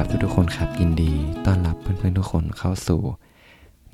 [0.00, 1.12] ครับ ทุกๆคนครับยินดี
[1.46, 3.02] ต้อนรับเพื่อนๆทุกคนเข้าสู่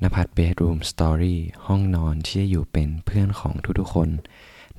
[0.03, 4.09] นภัทรเบดรูมสตอรี่ห้องนอนที่จะอยู่เป็นเพื่อนของทุกๆคน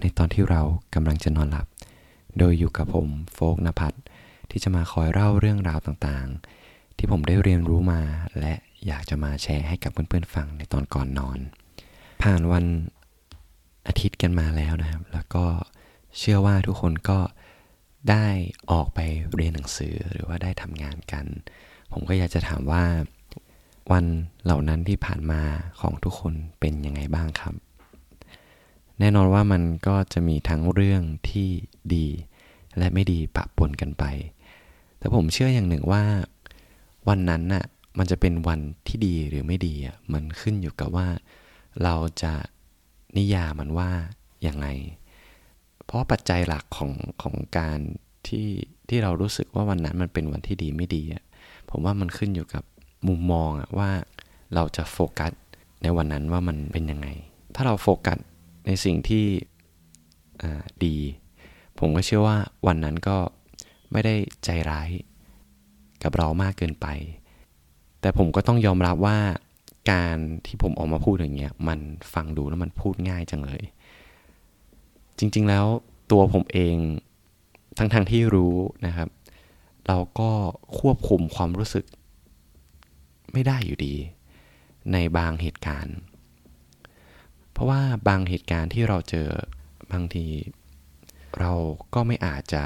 [0.01, 0.63] ในตอนที่เรา
[0.95, 1.67] กำลังจะนอนหลับ
[2.39, 3.99] โดยอยู่กับผมโฟกนภัทร
[4.51, 8.01] ที่จะมาคอยเล่าเรื่องราวต่างๆ ที่ผมได้เรียนรู้มา
[8.39, 8.55] และ
[8.87, 11.39] อยากจะมาแชร์ให้กับเพื่อนๆฟังในตอนก่อนนอน
[12.23, 12.65] ผ่านวัน
[13.89, 15.45] อาทิตย์กันมาแล้วนะครับ แล้วก็
[16.19, 17.19] เชื่อว่าทุกคนก็
[18.11, 18.27] ได้
[18.71, 18.99] ออกไป
[19.35, 21.27] เรียนหนังสือหรือว่าได้ทำงานกัน
[21.93, 22.85] ผมก็อยากจะถามว่า
[23.93, 24.05] วัน
[24.45, 25.43] เหล่านั้นที่ผ่านมา
[25.81, 27.55] ของทุกคนเป็นยังไงบ้างครับ
[28.99, 31.49] แน่นอนว่ามันก็จะมีทั้งเรื่องที่
[31.95, 32.07] ดี
[32.79, 34.05] และไม่ดีปะปนกันไป
[34.99, 36.05] แต่ผมเชื่ออย่างหนึ่งว่า
[37.09, 37.65] วันนั้นน่ะ
[37.99, 41.09] มันจะเป็นวันที่ดีหรือไม่ดีอะมันขึ้นอยู่กับว่า
[41.83, 42.35] เราจะ
[43.17, 43.91] นิยามมันว่า
[44.43, 44.67] อย่างไง
[45.85, 47.79] เพราะปัจจัยหลักของของการ
[48.29, 48.49] ที่
[48.89, 51.23] ที่เรารู้สึกว่าวันนั้นมันเป็นวันที่ดีไม่ดีอะ
[51.71, 52.65] ผมว่ามันขึ้นอยู่กับ
[53.09, 53.91] มุมมองอะว่า
[54.55, 55.33] เราจะโฟกัส
[55.83, 57.09] ในวันนั้นว่ามันเป็นยังไง
[57.55, 58.19] ถ้าเราโฟกัส
[58.67, 59.25] ในสิ่งที่
[60.85, 60.97] ดี
[61.79, 63.17] ผมก็เชื่อว่าวันนั้นก็
[63.93, 64.91] ไม่ได้ใจร้าย
[66.03, 66.87] กับเรามากเกินไป
[68.01, 69.19] แต่ผมก็ต้องยอมรับว่า
[69.93, 71.81] การที่ผมออกมาพูดอย่างเงี้ยมัน
[72.15, 73.65] ฟังดูแล้วมันพูดง่ายจังเลย
[75.19, 75.67] จริง ๆ แล้ว
[76.11, 76.77] ตัวผมเอง
[77.79, 78.55] ทั้งๆทที่รู้
[78.87, 79.09] นะครับ
[79.87, 80.31] เราก็
[80.79, 81.85] ควบคุมความรู้สึก
[83.33, 83.95] ไม่ได้อยู่ดี
[84.93, 85.97] ในบางเหตุการณ์
[87.53, 89.29] เพราะว่าบางเหตุการณ์ที่เราเจอ
[89.93, 90.27] บางที
[91.41, 91.53] เรา
[91.95, 92.65] ก็ไม่อาจจะ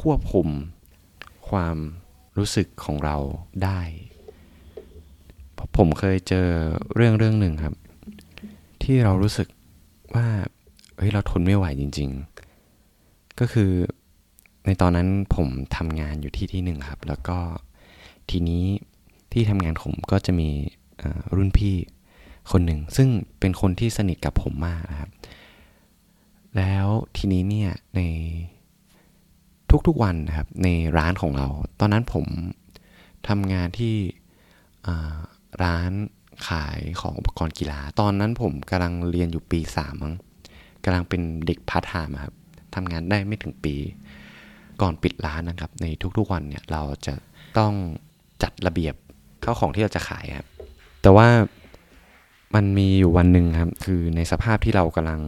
[0.00, 0.48] ควบคุม
[1.48, 1.76] ความ
[2.38, 3.16] รู้สึกของเรา
[3.64, 3.80] ได้
[5.76, 6.48] ผมเคยเจอ
[6.94, 7.74] เรื่องเรื่องหนึ่งครับ
[8.82, 9.48] ที่เรารู้สึก
[10.14, 10.26] ว่า
[11.06, 12.10] ฮ้ยเราทนไม่ไหวจริง
[12.74, 13.70] ๆ ก็คือ
[14.66, 17.38] ในตอนนั้นผมทำงานอยู่ที่ที่หนึ่งครับ แล้วก็
[18.30, 18.64] ทีนี้
[19.32, 20.48] ที่ทำงานผมก็จะมี
[21.36, 21.74] รุ่นพี่
[22.50, 23.08] คนหนึ่ง ซึ่ง
[23.40, 25.10] เป็นคนที่สนิทกับผมมากนะครับ
[26.56, 26.86] แล้ว
[27.16, 28.00] ทีนี้เนี่ยใน
[29.86, 30.68] ทุกๆวันนะครับใน
[30.98, 31.48] ร้านของเรา
[31.80, 32.26] ตอนนั้นผม
[33.28, 33.94] ทำงานที่
[35.64, 35.90] ร้าน
[36.48, 40.14] ขายของอุปกรณ์กีฬา ตอนนั้นผมกำลังเรียนอยู่ปีสามมั้ง
[40.86, 42.34] กำลังเป็นเด็กพาร์ทไทม์ครับ
[42.74, 43.74] ทำงานได้ไม่ถึงปี
[44.80, 45.86] ก่อนปิดร้านนะครับ ใน
[46.18, 47.14] ทุกๆวันเนี่ยเราจะ
[47.58, 47.72] ต้อง
[48.42, 48.94] จัดระเบียบ
[49.44, 50.46] ข้าวของที่เราจะขายครับ
[51.02, 51.28] แต่ว่า
[52.54, 55.20] มันมีอยู่วันหนึ่งครับ คือในสภาพที่เรากำลัง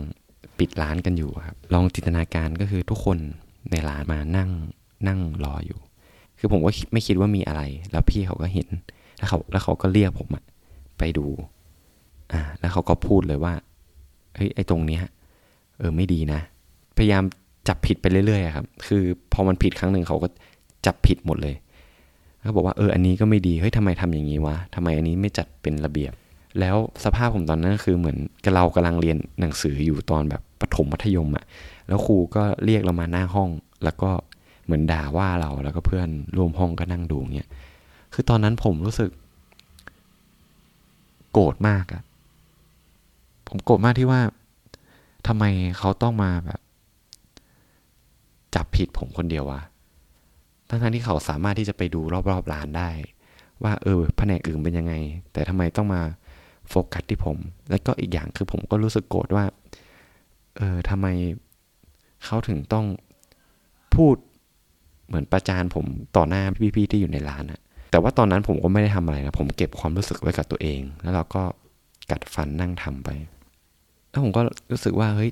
[0.59, 3.19] ปิดร้านกันอยู่ครับ ลองจินตนาการก็คือทุกคน
[3.71, 4.51] ในร้านมานั่ง
[5.09, 5.79] นั่งรออยู่
[6.39, 8.69] คือผมก็ไม่คิดว่ามีอะไร แล้วพี่เขาก็เห็น
[9.19, 10.29] แล้วเขาแล้วเขาก็เรียกผม
[10.99, 11.27] ไปดู
[12.33, 13.55] อ่า แล้วเขาก็พูดเลยว่า
[14.37, 15.03] เฮ้ย ไอ้ตรงเนี้ย
[15.79, 16.41] เออไม่ดีนะ
[16.97, 17.23] พยายาม
[17.69, 19.03] จับผิดไปเรื่อยๆครับ คือ
[19.33, 20.29] พอมันผิดครั้งหนึ่งเขาก็
[20.87, 21.55] จับผิดหมดเลย
[22.43, 26.13] เขาบอกว่าเอออันนี้ก็ไม่ดีเฮ้ยทำไมทำอย่างนี้วะทำไมอันนี้ไม่จัดเป็นระเบียบ
[26.61, 28.19] แล้วสภาพผมตอนนั้นคือเหมือน
[28.55, 31.45] เรากำลังเรียนหนังสืออยู่ตอนแบบประถมมัธยมอะ่ะ
[31.89, 33.51] แล้วครูก็เรียกเรามาหน้าห้อง
[33.85, 34.11] แล้วก็
[34.65, 37.49] เหมือนด่าว่าเราแล้วก็เพื่อนร่วมห้องก็นั่งดูเงี้ย
[38.15, 39.11] คือตอนนั้นผมรู้สึก
[41.33, 42.03] โกรธมากอะ
[43.49, 44.21] ผมโกรธมากที่ว่า
[45.29, 45.45] ทำไม
[45.79, 46.61] เขาต้องมาแบบ
[48.55, 49.63] จับผิดผมคนเดียววะ
[50.69, 52.01] ทั้งที่เขาสามารถที่จะไปดู
[52.31, 52.91] รอบๆร้านได้
[53.63, 54.95] ว่าเออแผนกอื่นเป็นยังไง
[55.33, 56.03] แต่ทำไมต้องมา
[56.69, 57.37] โฟกัสที่ผม
[57.71, 59.45] แล้วก็อีกอย่างคือผมก็รู้สึกโกรธว่า
[60.57, 61.07] เออทำไม
[62.25, 62.87] เขาถึงต้อง
[63.95, 64.17] พูด
[65.07, 65.85] เหมือนประจานผม
[66.17, 66.43] ต่อหน้า
[66.77, 67.61] พี่ๆที่อยู่ในร้านอะ
[67.91, 71.43] แต่ว่าตอนนั้นผมก็ไม่ได้ทำอะไรนะ ผมเก็บความรู้สึกไว้กับตัวเอง แล้วเราก็
[72.11, 73.09] กัดฟันนั่งทำไป
[74.11, 74.41] แล้วผมก็
[74.73, 75.31] รู้สึกว่าเฮ้ย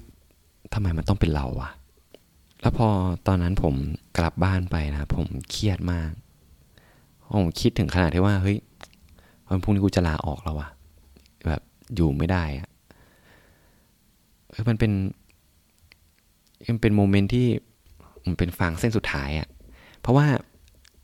[0.74, 1.70] ทำไมมันต้องเป็นเราวะ
[2.60, 2.88] แล้วพอ
[3.26, 3.74] ตอนนั้นผม
[4.18, 6.10] กลับบ้านไปนะผมเครียดมาก
[7.34, 8.58] ผมคิดถึงขนาดที่ว่าเฮ้ย
[9.48, 10.68] วันพรุ่งนี้กูจะลาออกแล้ววะ
[11.48, 11.62] แบบ
[11.94, 12.68] อยู่ไม่ได้อะ
[14.50, 14.92] เฮ้ยมันเป็น
[16.68, 17.46] มันเป็นโมเมนต์ที่
[18.24, 19.48] มันเป็นฟางเส้นสุดท้ายอะ
[20.00, 20.26] เพราะว่า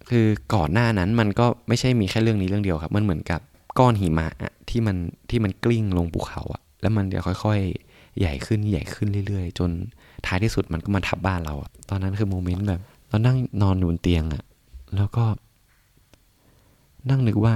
[0.08, 3.40] คือก่อนหน้านั้นมันก็ไม่ใช่มีแค่เรื่องนี้เรื่องเดียวครับ มันเหมือนกับ
[3.78, 4.28] ก้อนหิมะ
[4.70, 4.96] ที่มัน
[5.30, 9.70] ที่มันกลิ้งลงภูเขาอะ แล้วมันจะค่อยๆ ใหญ่ขึ้นใหญ่ขึ้นเรื่อยๆ จน
[10.26, 14.42] ท้ายที่สุดมันก็มาทับบ้านเราอะตอนนั้นคือโมเมนต์แบบ เรานั่งนอนอยู่บนเตียงอะ
[14.96, 15.24] แล้วก็
[17.10, 17.54] นั่งนึกว่า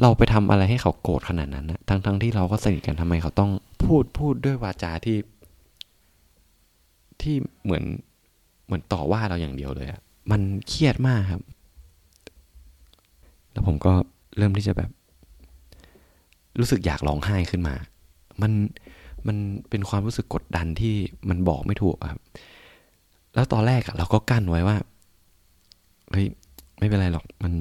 [0.00, 3.50] เราไปทำอะไรให้เขาโกรธขนาดนั้นนะทั้งๆทที่เราก็สนิทกันทำไมเขาต้อง
[3.84, 5.18] พูดพูดด้วยวาจาที่
[7.20, 7.84] ที่เหมือน
[8.66, 10.00] เหมือนต่อว่าเราอย่างเดียวเลยอะ
[10.30, 11.42] มันเครียดมากครับ
[13.52, 13.92] แล้วผมก็
[14.38, 14.90] เริ่มที่จะแบบ
[16.58, 17.74] รู้สึกอยากร้องไห้ขึ้นมา
[18.42, 18.52] มัน
[19.26, 19.36] มัน
[19.70, 20.94] เป็นความรู้สึกกดดันที่
[21.28, 22.20] มันบอกไม่ถูกครับ
[23.34, 24.76] แล้วตอนแรกอะเราก็กั้นไว้ว่า
[26.12, 26.26] เฮ้ย
[26.78, 27.52] ไม่เป็นไรหรอกมัน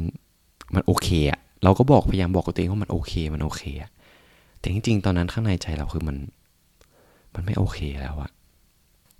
[0.73, 3.91] มันโอเคอะเราก็บอกพยายามบอกกับตัวเองว่ามันโอเค มันโอเคอะ
[4.59, 6.17] แต่จริงๆ ตอนนั้นข้างในใจเราคือมัน
[7.35, 8.31] มันไม่โอเคแล้วอะ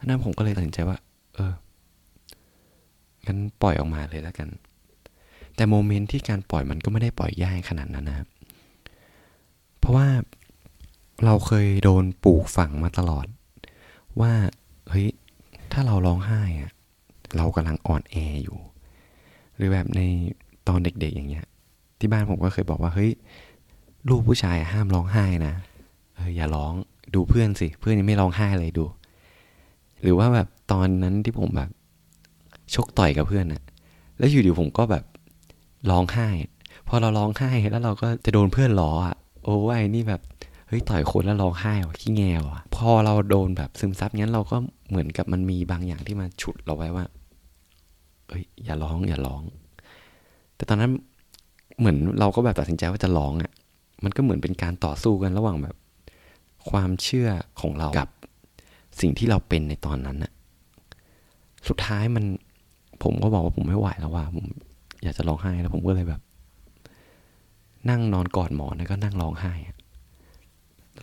[0.06, 0.98] นั้นผมก็เลยตัดสินใจว่า
[1.36, 1.54] เออ
[3.26, 4.50] งั้นปล่อยออกมาเลยแล้วกัน
[5.56, 8.28] แต่โมเมนต์ที่การปล่อยมันก็ไม่ได้ปล่อยยายขนาดนั้นนะครับ
[9.82, 10.08] เพราะว่า
[11.26, 13.26] เราเคยโดนปลูกฝังมาตลอด
[14.22, 14.34] ว่า
[14.90, 15.08] เฮ้ย
[15.72, 16.72] ถ้าเราร้องไห้อะ
[17.38, 18.58] เรากำลังอ่อนแออยู่
[19.56, 20.02] หรือแบบใน
[20.68, 21.46] ตอนเด็กๆอย่างเงี้ย
[22.00, 23.12] ที่บ้านผมก็เคยบอกว่าเฮ้ย
[24.10, 25.54] ลูกผู้ชายห้ามร้องไห้นะ
[26.16, 26.74] เอออย่าร้อง
[27.14, 28.86] ดูเพื่อนสิ เพื่อนยังไม่ร้องไห้เลยดู
[30.02, 31.70] หรือว่าแบบตอนนั้นที่ผมแบบ
[32.74, 33.62] ชกต่อยกับเพื่อนอะ
[34.18, 35.04] แล้วอยู่ดีผมก็แบบ
[35.90, 36.28] ร้องไห้
[36.88, 40.22] พอเราร้องไห้แล้วเราก็จะโดนเพื่อนล้ออะ โอ้ยนี่แบบ
[40.68, 44.58] เฮ้ยต่อยคนแล้วร้องไห้ว่ะขี้แงว่ะ พอเราโดนแบบซึมซับงั้นเราก็
[44.90, 47.06] เหมือนกับมันมีบางอย่างที่มาฉุดเราไว้ว่า
[48.30, 49.42] เฮ้ยอย่าร้องอย่าร้อง
[50.56, 50.92] แต่ตอนนั้น
[51.80, 53.52] เหมือนเราก็แบบตัดสินใจว่าจะร้องอะ่ะ
[54.04, 55.76] มันก็เหมือนเป็นการต่อสู้กันระหว่างแบบ
[56.70, 57.30] ความเชื่อ
[57.62, 58.10] ของเรากับ
[59.02, 60.32] สิ่งที่เราเป็นในตอนนั้นอะ
[61.68, 62.26] สุดท้ายมัน
[63.04, 64.46] ผมก็บอกว่าผมไม่ไหวแล้วว่าผม
[65.04, 66.22] อยากจะร้องไห้แล้วผมก็เลยแบบ
[67.90, 69.54] นั่งนอนกอดหมอนแล้วก็นั่งร้องไห้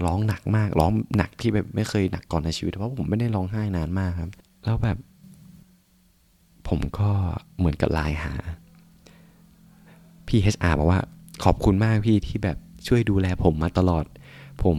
[0.05, 4.31] ร้องหนักมากร้องหนักที่แบบไม่เคยหนักก่อนในชีวิตเพราะผมไม่ได้ร้องไห้นานมากครับ
[4.65, 4.99] แล้วแบบ
[6.69, 7.11] ผมก็
[7.59, 8.35] เหมือนกับไลน์หา
[10.27, 11.01] พี่เอชอาร์บอกว่า
[11.45, 14.05] ขอบคุณมากพี่ที่แบบช่วยดูแลผมมาตลอด
[14.63, 14.77] ผม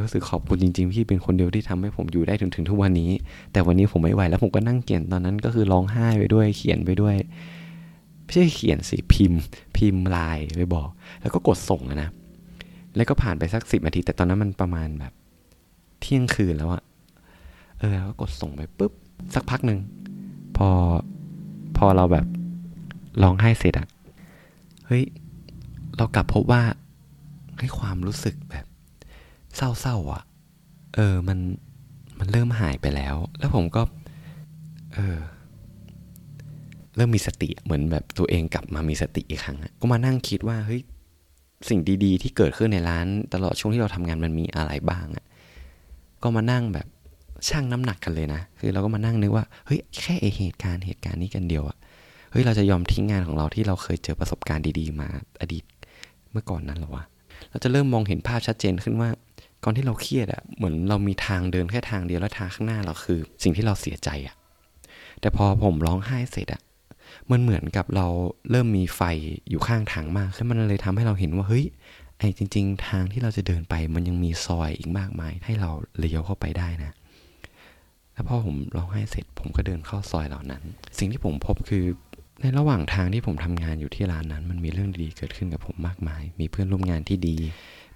[0.00, 3.10] รู้สึกขอบคุณจริงๆพี่เป็นคนเดียวที่ทำให้ผมอยู่ได้ถึงถึงทุกวันนี้
[3.52, 7.14] แต่วันนี้ผมไม่ไหวแล้วผมก็นั่งเขียนตอนนั้นก็คือร้องไห้ไปด้วยเขียนไปด้วย
[8.30, 9.40] ไม่ใช่เขียนสิพิมพ์
[9.76, 10.88] พิมพ์ลายไปบอก
[11.20, 12.10] แล้วก็กดส่งนะ
[12.96, 15.12] แล้วก็ผ่านไปสักสิบนาที แต่ตอนนั้นมันประมาณแบบ
[16.00, 16.82] เที่ยงคืนแล้วอะ
[17.78, 18.92] เออก็กดส่งไปปุ๊บ
[19.34, 19.78] สักพักหนึ่ง
[20.56, 20.68] พอ
[21.76, 22.26] พอเราแบบ
[23.22, 23.88] ร้องไห้เสร็จอะ
[24.86, 25.04] เฮ้ย
[25.96, 26.62] เรากลับพบว่า
[27.58, 28.66] ให้ความรู้สึกแบบ
[29.56, 30.22] เศร้าๆอะ
[30.94, 31.38] เออมัน
[32.18, 33.82] มันเริ่มหายไปแล้ว แล้วผมก็
[34.94, 35.18] เออ
[37.00, 40.80] ริ่มมีสติเหมือนแบบตัวเองกลับมามีสติอีกครั้งก็มานั่งคิดว่าเฮ้ย
[41.68, 45.24] สิ่งดีๆ ที่เกิดขึ้นในร้าน ตลอดช่วงที่เราทำงานมันมีอะไรบ้างอะ่ะ
[46.22, 46.86] ก็มานั่งแบบ
[47.48, 51.76] ชั่งน้ำหนักกันเลยนะ คือเราก็มานั่งนึกว่าเฮ้ยแค่เหตุการณ์เหตุการณ์นี้กันเดียวอะ่ะ
[52.30, 55.08] เฮ้ยเราจะยอมทิ้งงานของเราที่เราเคยเจอประสบการณ์ดีๆ มา
[55.40, 55.64] อดีต
[56.32, 57.04] เมื่อก่อนนั้นหรอวะ
[57.50, 59.10] เราจะเริ่มมองเห็นภาพชัดเจนขึ้นว่า
[59.64, 64.34] ก่อนที่เราเครียดอะ่ะเหมือนเรามีทางเดินแค่ทางเดียวแล้วทางข้างหน้าเราคือ สิ่งที่เราเสียใจอะ่ะ
[65.20, 66.60] แต่พอผมร้องไห้เสร็จอะ่ะ
[67.30, 68.06] มันเหมือนกับเรา
[68.50, 69.02] เริ่มมีไฟ
[69.50, 71.66] อยู่ข้างทางมากแล้วมันเลยทำให้เราเห็นว่าเฮ้ย
[72.18, 76.92] ไอ้จริง ๆ ทางที่เราจะเดินไปมันยังมีซอยอีกมากมาย ให้เราเลี้ยวเข้าไปได้นะ
[78.12, 80.62] แล้วพอผมร้องไห้เสร็จผมก็เดินเข้าซอยเหล่านั้น
[80.98, 81.84] สิ่งที่ผมพบคือ
[82.40, 87.36] ในระหว่างทางที่ผมทำงานอยู่ที่ร้านนั้น มันมีเรื่องดีๆเกิดขึ้นกับผมมากมาย มีเพื่อนร่วมงานที่ดี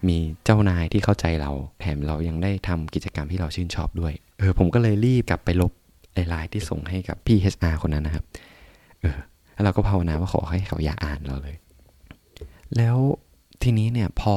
[0.09, 5.73] มีเจ้านายที่เข้าใจเราแถมเรายังได้ทำกิจกรรมที่เราชื่นชอบด้วย เออผมก็เลยรีบกลับไปลบ
[6.15, 8.25] ไลน์ที่ส่งให้กับพี่ HR คนนั้นนะครับ
[9.05, 9.21] เออ
[9.53, 11.57] แล้วเราก็ภาวนาว่าขอให้เขาอย่าอ่านเราเลย
[12.77, 12.97] แล้ว
[13.63, 14.37] ทีนี้เนี่ยพอ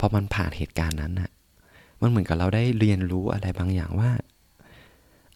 [0.00, 1.30] พอมันผ่านเหตุการณ์นั้นอะ
[2.00, 4.10] มันเหมือนกับเราได้เรียนรู้อะไรบางอย่างว่า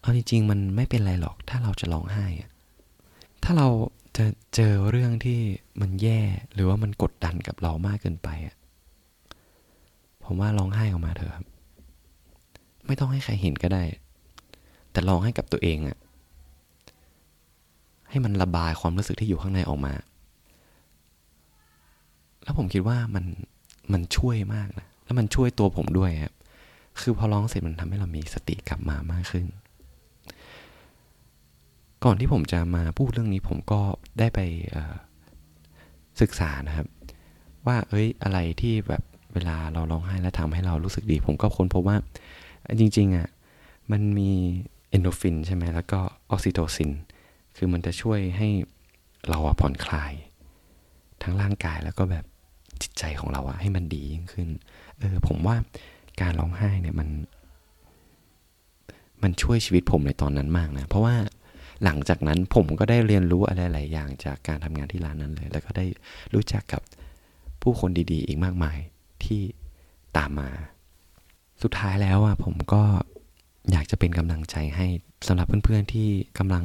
[0.01, 2.49] เอาจริงๆมันไม่เป็นไรหรอกถ้าเราจะร้องไห้อะ
[3.43, 3.67] ถ้าเรา
[4.17, 5.39] จะเจอเรื่องที่
[5.81, 6.19] มันแย่
[6.53, 8.55] หรือว่ามันกดดันกับเรามากเกินไปอะ
[10.23, 11.45] ผมว่าร้องไห้ออกมาเถอะครับ
[12.85, 13.83] ไม่ต้องให้ใครเห็นก็ได้
[14.91, 15.97] แต่ร้องให้กับตัวเองอะ
[18.15, 19.93] ให้มันระบายความรู้สึกที่อยู่ข้างในออกมา
[22.43, 23.25] แล้วผมคิดว่ามัน
[23.93, 26.33] มันช่วยมากนะ แล้วมันช่วยตัวผมด้วยครับ
[27.01, 29.45] คือพอร้องเสร็จมันทำให้เรามีสติกลับมามากขึ้น
[32.03, 33.81] ก่อนที่ผมจะมาพูดเรื่องนี้ผมก็
[34.19, 34.39] ได้ไป
[36.21, 36.87] ศึกษานะครับ
[37.67, 39.03] ว่าเอ้ยอะไรที่แบบ
[39.33, 41.97] เวลาเราร้องไห้แล้วทำให้เรารู้สึกดี ผมก็ค้นพบว่า
[42.79, 43.27] จริงๆอะ
[43.91, 44.31] มันมี
[44.89, 45.99] เอนโดฟินใช่ไหมแล้วก็
[46.31, 46.91] ออกซิโตซิน
[47.55, 48.49] คือมันจะช่วยให้
[49.29, 50.13] เราผ่อนคลาย
[51.23, 52.25] ทั้งร่างกายแล้วก็แบบ
[52.81, 54.49] จิตใจของเราอะให้มันดียิ่งขึ้น
[54.99, 55.55] เออผมว่า
[56.21, 57.09] การร้องไห้เนี่ยมัน
[59.23, 61.15] มันช่วยชีวิตผมในตอนนั้นมากนะ เพราะว่า
[61.83, 65.85] หลังจากนั้นผมก็ได้เรียนรู้อะไรหลายอย่างจากการทำงานที่ร้านนั้นเลย แล้วก็ได้
[66.33, 66.81] รู้จักกับ
[67.61, 68.77] ผู้คนดีๆ อีกมากมาย
[69.23, 69.41] ที่
[70.17, 70.49] ตามมา
[71.63, 72.83] สุดท้ายแล้วอะผมก็
[73.71, 74.87] อยากจะเป็นกำลังใจให้
[75.27, 76.07] สำหรับเพื่อนๆที่
[76.37, 76.63] กำลัง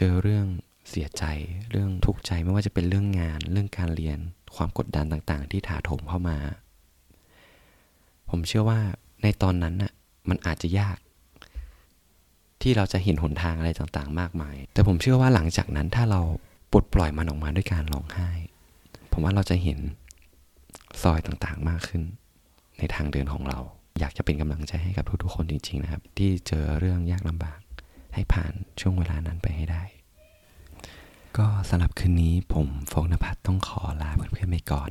[0.00, 0.46] เจอเรื่อง
[0.90, 1.24] เสียใจ
[1.70, 4.18] เรื่องทุกข์ใจไม่ว่าจะเป็นเรื่องงาน เรื่องการเรียน
[4.56, 6.38] ความกดดันต่างๆ ที่ถาโถมเข้ามา
[8.30, 8.80] ผมเชื่อว่า
[9.22, 9.92] ในตอนนั้นน่ะ
[10.28, 10.98] มันอาจจะยาก
[12.62, 16.20] ที่เราจะเห็นหนทางอะไรต่างๆ มากมาย แต่ผมเชื่อว่าหลังจากนั้นถ้าเรา
[16.72, 18.30] ปลดปล่อยมันออกมาด้วยการร้องไห้
[19.12, 19.78] ผมว่าเราจะเห็น
[21.02, 22.02] ซอยต่างๆมากขึ้น
[22.78, 23.58] ในทางเดินของเรา
[24.00, 27.58] อยากจะเป็นกำลังใจให้กับทุกๆคนจริง ๆ นะครับ ที่เจอเรื่องยากลำบาก
[28.18, 29.82] ให้ผ่านช่วงเวลานั้นไปให้ได้
[31.38, 34.90] ก็สำหรับคืนนี้ผมโฟกนภัทรต้องขอลาเพื่อนๆไปก่อน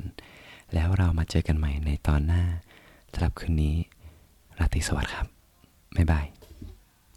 [0.73, 2.43] แล้วเรามาเจอกันใหม่ในตอนหน้า
[3.13, 3.75] สำหรับคืนนี้
[4.59, 5.27] ราตรีสวัสดิ์ครับ
[5.95, 6.25] บ๊ายบาย